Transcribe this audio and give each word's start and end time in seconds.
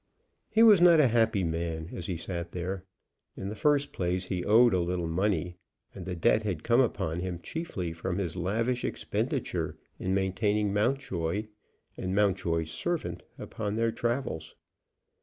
He 0.49 0.63
was 0.63 0.81
not 0.81 0.99
a 0.99 1.07
happy 1.09 1.43
man 1.43 1.89
as 1.93 2.07
he 2.07 2.17
sat 2.17 2.53
there. 2.53 2.83
In 3.37 3.49
the 3.49 3.55
first 3.55 3.93
place 3.93 4.25
he 4.25 4.43
owed 4.43 4.73
a 4.73 4.79
little 4.79 5.07
money, 5.07 5.57
and 5.93 6.07
the 6.07 6.15
debt 6.15 6.41
had 6.41 6.63
come 6.63 6.81
upon 6.81 7.19
him 7.19 7.37
chiefly 7.39 7.93
from 7.93 8.17
his 8.17 8.35
lavish 8.35 8.83
expenditure 8.83 9.77
in 9.99 10.15
maintaining 10.15 10.73
Mountjoy 10.73 11.45
and 11.97 12.15
Mountjoy's 12.15 12.71
servant 12.71 13.21
upon 13.37 13.75
their 13.75 13.91
travels. 13.91 14.55